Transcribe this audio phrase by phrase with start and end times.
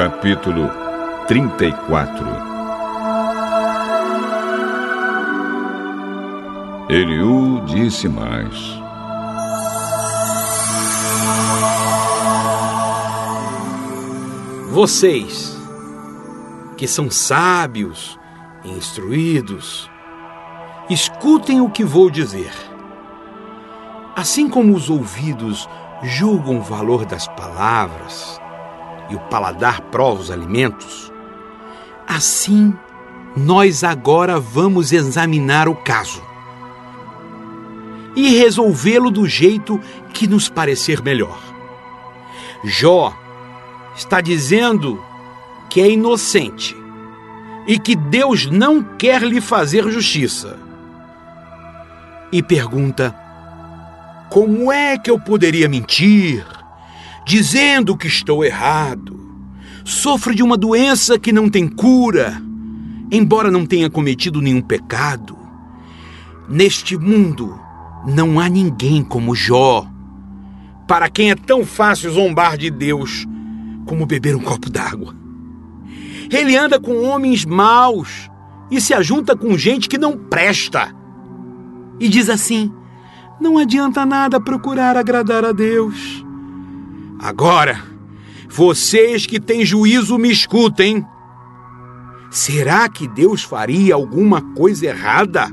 [0.00, 0.70] Capítulo
[1.28, 2.26] 34
[6.88, 8.80] Eliú disse mais:
[14.70, 15.54] Vocês,
[16.78, 18.18] que são sábios
[18.64, 19.90] e instruídos,
[20.88, 22.54] escutem o que vou dizer.
[24.16, 25.68] Assim como os ouvidos
[26.02, 28.40] julgam o valor das palavras
[29.10, 31.12] e o paladar prova os alimentos,
[32.06, 32.74] assim
[33.36, 36.22] nós agora vamos examinar o caso
[38.16, 39.80] e resolvê-lo do jeito
[40.12, 41.38] que nos parecer melhor.
[42.64, 43.16] Jó
[43.96, 45.02] está dizendo
[45.68, 46.76] que é inocente
[47.66, 50.58] e que Deus não quer lhe fazer justiça.
[52.32, 53.14] E pergunta:
[54.28, 56.44] como é que eu poderia mentir,
[57.30, 59.16] dizendo que estou errado?
[59.84, 62.42] Sofro de uma doença que não tem cura,
[63.08, 65.38] embora não tenha cometido nenhum pecado.
[66.48, 67.56] Neste mundo
[68.04, 69.86] não há ninguém como Jó,
[70.88, 73.24] para quem é tão fácil zombar de Deus
[73.86, 75.14] como beber um copo d'água.
[76.32, 78.28] Ele anda com homens maus
[78.72, 80.92] e se ajunta com gente que não presta.
[82.00, 82.72] E diz assim:
[83.40, 86.28] não adianta nada procurar agradar a Deus.
[87.22, 87.82] Agora,
[88.48, 91.04] vocês que têm juízo me escutem.
[92.30, 95.50] Será que Deus faria alguma coisa errada?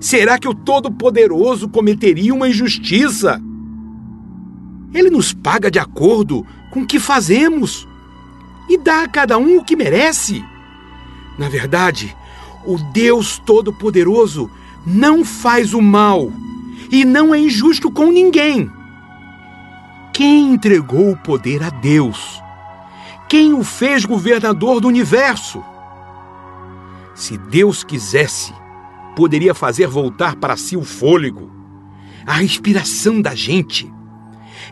[0.00, 3.38] Será que o Todo-Poderoso cometeria uma injustiça?
[4.94, 7.86] Ele nos paga de acordo com o que fazemos
[8.66, 10.42] e dá a cada um o que merece.
[11.38, 12.16] Na verdade,
[12.64, 14.50] o Deus Todo-Poderoso
[14.86, 16.32] não faz o mal
[16.90, 18.79] e não é injusto com ninguém.
[20.20, 22.42] Quem entregou o poder a Deus?
[23.26, 25.64] Quem o fez governador do universo?
[27.14, 28.52] Se Deus quisesse,
[29.16, 31.50] poderia fazer voltar para si o fôlego,
[32.26, 33.90] a respiração da gente.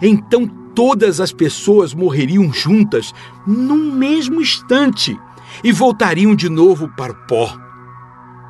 [0.03, 3.15] Então todas as pessoas morreriam juntas
[3.47, 5.19] num mesmo instante
[5.65, 7.59] e voltariam de novo para o pó.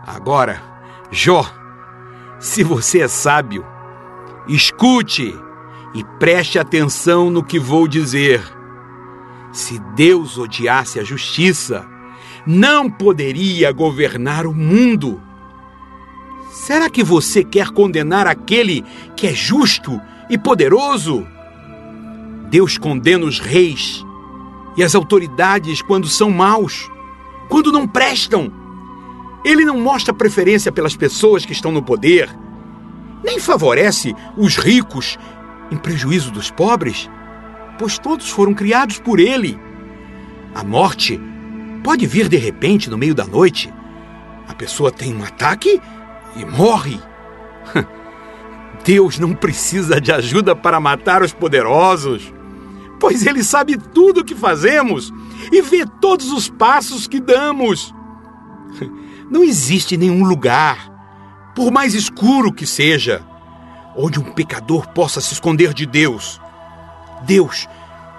[0.05, 0.61] Agora,
[1.13, 1.49] Jó
[2.41, 3.65] se você é sábio,
[4.49, 5.33] escute
[5.95, 8.43] e preste atenção no que vou dizer.
[9.53, 11.87] Se Deus odiasse a justiça,
[12.47, 15.21] não poderia governar o mundo.
[16.51, 18.85] Será que você quer condenar aquele
[19.17, 21.27] que é justo e poderoso?
[22.51, 24.05] Deus condena os reis
[24.77, 26.91] e as autoridades quando são maus,
[27.49, 28.53] quando não prestam
[29.45, 32.29] ele não mostra preferência pelas pessoas que estão no poder,
[33.25, 35.19] nem favorece os ricos
[35.71, 37.09] em prejuízo dos pobres,
[37.79, 39.59] pois todos foram criados por ele.
[40.55, 41.21] A morte
[41.83, 43.73] pode vir de repente no meio da noite.
[44.49, 45.81] A pessoa tem um ataque
[46.37, 47.01] e morre.
[48.85, 52.33] Deus não precisa de ajuda para matar os poderosos,
[52.99, 55.13] pois Ele sabe tudo o que fazemos
[55.53, 57.95] e vê todos os passos que damos.
[59.31, 60.91] Não existe nenhum lugar,
[61.55, 63.23] por mais escuro que seja,
[63.99, 66.41] onde um pecador possa se esconder de Deus.
[67.23, 67.69] Deus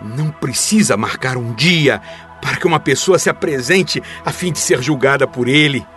[0.02, 2.02] não precisa marcar um dia
[2.42, 5.88] para que uma pessoa se apresente a fim de ser julgada por ele.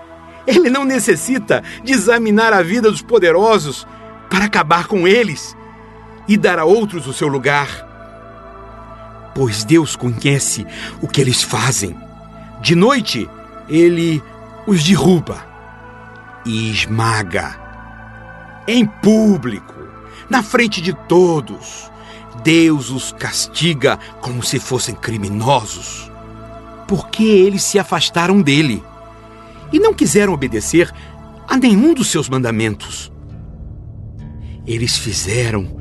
[0.46, 3.86] Ele não necessita de examinar a vida dos poderosos
[4.30, 5.56] para acabar com eles
[6.28, 7.90] e dar a outros o seu lugar.
[9.34, 10.64] Pois Deus conhece
[11.00, 11.96] o que eles fazem.
[12.60, 13.28] De noite,
[13.68, 14.22] ele
[14.64, 15.44] os derruba
[16.44, 17.61] e esmaga.
[18.66, 19.74] Em público,
[20.30, 21.90] na frente de todos,
[22.44, 26.10] Deus os castiga como se fossem criminosos,
[26.86, 28.82] porque eles se afastaram dele
[29.72, 30.92] e não quiseram obedecer
[31.48, 33.10] a nenhum dos seus mandamentos.
[34.66, 35.76] Eles fizeram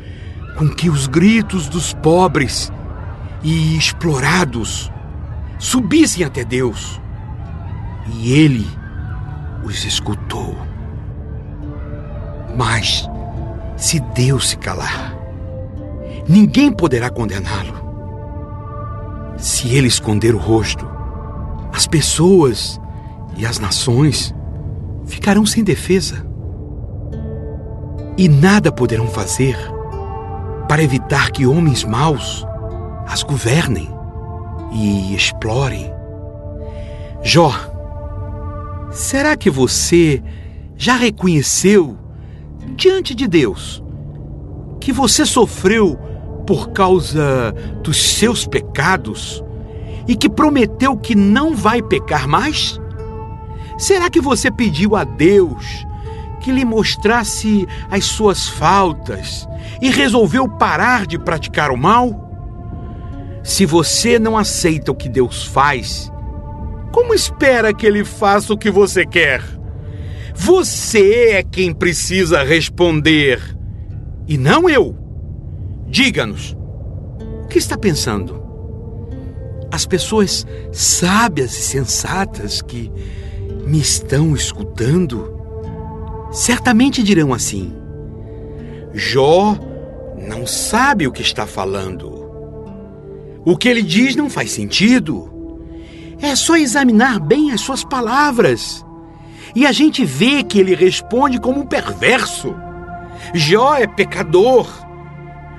[0.58, 2.72] com que os gritos dos pobres
[3.44, 4.92] e explorados
[5.60, 7.00] subissem até Deus
[8.16, 8.68] e ele
[9.64, 10.58] os escutou.
[12.56, 13.10] Mas,
[13.78, 15.16] se Deus se calar,
[16.28, 17.82] ninguém poderá condená-lo.
[19.38, 20.88] Se ele esconder o rosto,
[21.74, 22.80] as pessoas
[23.38, 24.34] e as nações
[25.06, 26.26] ficarão sem defesa.
[28.18, 29.58] E nada poderão fazer
[30.68, 32.46] para evitar que homens maus
[33.08, 33.90] as governem
[34.72, 35.92] e explorem.
[37.24, 37.52] Jó
[38.92, 40.22] Será que você
[40.76, 41.98] já reconheceu
[42.82, 43.84] diante de Deus
[44.80, 45.96] que você sofreu
[46.48, 49.44] por causa dos seus pecados
[50.08, 52.82] e que prometeu que não vai pecar mais?
[53.78, 55.86] Será que você pediu a Deus
[56.40, 59.48] que lhe mostrasse as suas faltas
[59.80, 62.32] e resolveu parar de praticar o mal?
[63.44, 66.12] Se você não aceita o que Deus faz,
[66.92, 69.61] como espera que Ele faça o que você quer?
[70.44, 73.40] Você é quem precisa responder
[74.28, 74.98] e não eu.
[75.88, 76.58] Diga-nos,
[77.44, 78.42] o que está pensando?
[79.72, 82.92] As pessoas sábias e sensatas que
[83.68, 85.32] me estão escutando
[86.32, 87.72] certamente dirão assim:
[88.96, 89.56] Jó
[90.28, 92.10] não sabe o que está falando.
[93.46, 95.30] O que ele diz não faz sentido.
[96.20, 98.84] É só examinar bem as suas palavras.
[99.56, 102.56] E a gente vê que ele responde como um perverso.
[103.34, 104.68] Jó é pecador,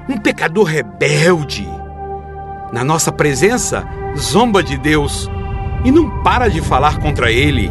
[0.08, 1.68] um pecador rebelde.
[2.72, 3.86] Na nossa presença,
[4.16, 5.30] zomba de Deus
[5.84, 7.70] e não para de falar contra ele.